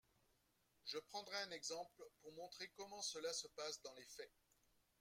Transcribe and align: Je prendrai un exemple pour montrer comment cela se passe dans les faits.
Je 0.85 0.97
prendrai 0.97 1.37
un 1.43 1.51
exemple 1.51 2.01
pour 2.21 2.33
montrer 2.33 2.67
comment 2.75 3.03
cela 3.03 3.31
se 3.33 3.45
passe 3.49 3.79
dans 3.83 3.93
les 3.93 4.07
faits. 4.17 4.31